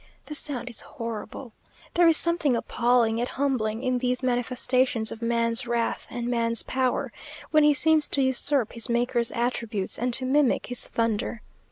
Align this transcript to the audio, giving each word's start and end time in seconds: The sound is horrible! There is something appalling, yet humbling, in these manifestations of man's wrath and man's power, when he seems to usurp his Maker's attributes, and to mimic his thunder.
The 0.25 0.33
sound 0.33 0.67
is 0.71 0.81
horrible! 0.81 1.53
There 1.93 2.07
is 2.07 2.17
something 2.17 2.55
appalling, 2.55 3.19
yet 3.19 3.27
humbling, 3.27 3.83
in 3.83 3.99
these 3.99 4.23
manifestations 4.23 5.11
of 5.11 5.21
man's 5.21 5.67
wrath 5.67 6.07
and 6.09 6.27
man's 6.27 6.63
power, 6.63 7.13
when 7.51 7.63
he 7.63 7.75
seems 7.75 8.09
to 8.17 8.21
usurp 8.23 8.73
his 8.73 8.89
Maker's 8.89 9.31
attributes, 9.31 9.99
and 9.99 10.11
to 10.15 10.25
mimic 10.25 10.65
his 10.65 10.87
thunder. 10.87 11.43